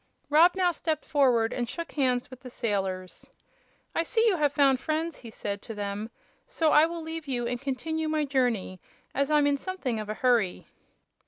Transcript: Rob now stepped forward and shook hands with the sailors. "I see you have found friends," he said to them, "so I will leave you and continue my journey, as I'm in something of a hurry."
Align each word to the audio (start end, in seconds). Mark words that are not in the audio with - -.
Rob 0.31 0.55
now 0.55 0.71
stepped 0.71 1.05
forward 1.05 1.53
and 1.53 1.69
shook 1.69 1.91
hands 1.91 2.31
with 2.31 2.39
the 2.39 2.49
sailors. 2.49 3.29
"I 3.93 4.01
see 4.01 4.25
you 4.25 4.37
have 4.37 4.51
found 4.51 4.79
friends," 4.79 5.17
he 5.17 5.29
said 5.29 5.61
to 5.61 5.75
them, 5.75 6.09
"so 6.47 6.71
I 6.71 6.87
will 6.87 7.03
leave 7.03 7.27
you 7.27 7.45
and 7.45 7.61
continue 7.61 8.09
my 8.09 8.25
journey, 8.25 8.81
as 9.13 9.29
I'm 9.29 9.45
in 9.45 9.57
something 9.57 9.99
of 9.99 10.09
a 10.09 10.15
hurry." 10.15 10.65